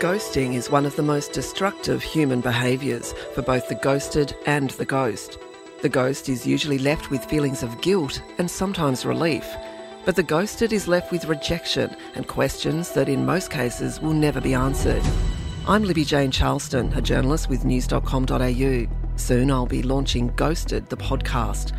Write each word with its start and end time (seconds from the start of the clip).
Ghosting 0.00 0.54
is 0.54 0.70
one 0.70 0.86
of 0.86 0.94
the 0.94 1.02
most 1.02 1.32
destructive 1.32 2.04
human 2.04 2.40
behaviours 2.40 3.14
for 3.34 3.42
both 3.42 3.66
the 3.66 3.74
ghosted 3.74 4.36
and 4.46 4.70
the 4.70 4.84
ghost. 4.84 5.38
The 5.82 5.88
ghost 5.88 6.28
is 6.28 6.46
usually 6.46 6.78
left 6.78 7.10
with 7.10 7.24
feelings 7.24 7.64
of 7.64 7.80
guilt 7.80 8.22
and 8.38 8.48
sometimes 8.48 9.04
relief, 9.04 9.44
but 10.04 10.14
the 10.14 10.22
ghosted 10.22 10.72
is 10.72 10.86
left 10.86 11.10
with 11.10 11.24
rejection 11.24 11.96
and 12.14 12.28
questions 12.28 12.92
that 12.92 13.08
in 13.08 13.26
most 13.26 13.50
cases 13.50 14.00
will 14.00 14.12
never 14.12 14.40
be 14.40 14.54
answered. 14.54 15.02
I'm 15.66 15.82
Libby 15.82 16.04
Jane 16.04 16.30
Charleston, 16.30 16.92
a 16.92 17.02
journalist 17.02 17.48
with 17.48 17.64
news.com.au. 17.64 18.86
Soon 19.16 19.50
I'll 19.50 19.66
be 19.66 19.82
launching 19.82 20.28
Ghosted, 20.36 20.88
the 20.90 20.96
podcast. 20.96 21.72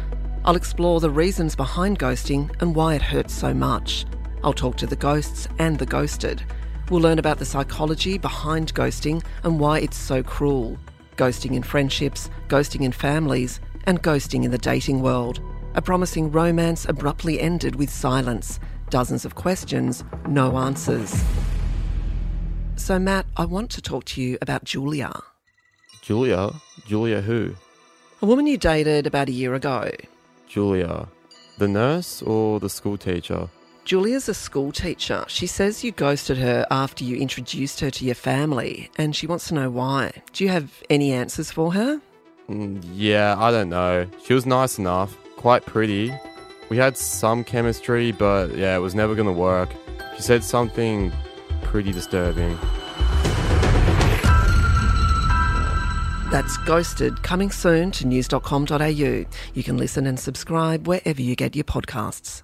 I'll 0.43 0.57
explore 0.57 0.99
the 0.99 1.09
reasons 1.09 1.55
behind 1.55 1.99
ghosting 1.99 2.53
and 2.59 2.75
why 2.75 2.95
it 2.95 3.01
hurts 3.01 3.33
so 3.33 3.53
much. 3.53 4.05
I'll 4.43 4.51
talk 4.51 4.75
to 4.77 4.87
the 4.87 4.97
ghosts 4.97 5.47
and 5.57 5.79
the 5.79 5.85
ghosted. 5.85 6.43
We'll 6.89 7.01
learn 7.01 7.19
about 7.19 7.37
the 7.37 7.45
psychology 7.45 8.17
behind 8.17 8.73
ghosting 8.73 9.23
and 9.43 9.59
why 9.59 9.79
it's 9.79 9.97
so 9.97 10.23
cruel. 10.23 10.77
Ghosting 11.17 11.55
in 11.55 11.61
friendships, 11.61 12.29
ghosting 12.47 12.81
in 12.81 12.91
families, 12.91 13.59
and 13.83 14.01
ghosting 14.01 14.43
in 14.43 14.51
the 14.51 14.57
dating 14.57 15.01
world. 15.01 15.39
A 15.75 15.81
promising 15.81 16.31
romance 16.31 16.85
abruptly 16.85 17.39
ended 17.39 17.75
with 17.75 17.91
silence. 17.91 18.59
Dozens 18.89 19.23
of 19.23 19.35
questions, 19.35 20.03
no 20.27 20.57
answers. 20.57 21.23
So, 22.75 22.97
Matt, 22.97 23.27
I 23.37 23.45
want 23.45 23.69
to 23.71 23.81
talk 23.81 24.05
to 24.05 24.21
you 24.21 24.39
about 24.41 24.63
Julia. 24.63 25.11
Julia? 26.01 26.53
Julia 26.87 27.21
who? 27.21 27.55
A 28.23 28.25
woman 28.25 28.47
you 28.47 28.57
dated 28.57 29.05
about 29.05 29.29
a 29.29 29.31
year 29.31 29.53
ago. 29.53 29.91
Julia. 30.47 31.07
The 31.59 31.67
nurse 31.67 32.23
or 32.23 32.59
the 32.59 32.69
school 32.69 32.97
teacher? 32.97 33.47
Julia's 33.89 34.29
a 34.29 34.35
school 34.35 34.71
teacher. 34.71 35.25
She 35.27 35.47
says 35.47 35.83
you 35.83 35.91
ghosted 35.91 36.37
her 36.37 36.63
after 36.69 37.03
you 37.03 37.17
introduced 37.17 37.79
her 37.79 37.89
to 37.89 38.05
your 38.05 38.13
family, 38.13 38.91
and 38.99 39.15
she 39.15 39.25
wants 39.25 39.47
to 39.47 39.55
know 39.55 39.71
why. 39.71 40.11
Do 40.31 40.43
you 40.43 40.51
have 40.51 40.83
any 40.91 41.11
answers 41.11 41.49
for 41.49 41.73
her? 41.73 41.99
Mm, 42.47 42.83
yeah, 42.93 43.35
I 43.39 43.49
don't 43.49 43.69
know. 43.69 44.05
She 44.23 44.35
was 44.35 44.45
nice 44.45 44.77
enough, 44.77 45.17
quite 45.37 45.65
pretty. 45.65 46.13
We 46.69 46.77
had 46.77 46.97
some 46.97 47.43
chemistry, 47.43 48.11
but 48.11 48.55
yeah, 48.55 48.75
it 48.75 48.79
was 48.79 48.93
never 48.93 49.15
gonna 49.15 49.33
work. 49.33 49.71
She 50.15 50.21
said 50.21 50.43
something 50.43 51.11
pretty 51.63 51.91
disturbing. 51.91 52.59
That's 56.29 56.57
Ghosted, 56.57 57.23
coming 57.23 57.49
soon 57.49 57.89
to 57.93 58.05
news.com.au. 58.05 59.25
You 59.55 59.63
can 59.63 59.77
listen 59.77 60.05
and 60.05 60.19
subscribe 60.19 60.87
wherever 60.87 61.23
you 61.23 61.35
get 61.35 61.55
your 61.55 61.65
podcasts. 61.65 62.43